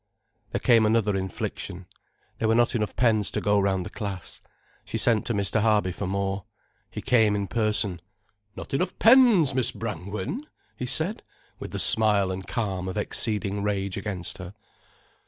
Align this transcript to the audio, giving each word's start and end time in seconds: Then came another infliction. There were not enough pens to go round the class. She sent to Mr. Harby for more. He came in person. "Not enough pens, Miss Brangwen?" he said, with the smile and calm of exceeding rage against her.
Then 0.51 0.61
came 0.61 0.87
another 0.87 1.15
infliction. 1.15 1.85
There 2.39 2.47
were 2.47 2.55
not 2.55 2.73
enough 2.73 2.95
pens 2.95 3.29
to 3.29 3.39
go 3.39 3.59
round 3.59 3.85
the 3.85 3.91
class. 3.91 4.41
She 4.83 4.97
sent 4.97 5.27
to 5.27 5.33
Mr. 5.35 5.61
Harby 5.61 5.91
for 5.91 6.07
more. 6.07 6.45
He 6.91 7.03
came 7.03 7.35
in 7.35 7.45
person. 7.45 7.99
"Not 8.55 8.73
enough 8.73 8.97
pens, 8.97 9.53
Miss 9.53 9.69
Brangwen?" 9.69 10.47
he 10.75 10.87
said, 10.87 11.21
with 11.59 11.69
the 11.69 11.77
smile 11.77 12.31
and 12.31 12.47
calm 12.47 12.87
of 12.87 12.97
exceeding 12.97 13.61
rage 13.61 13.95
against 13.95 14.39
her. 14.39 14.55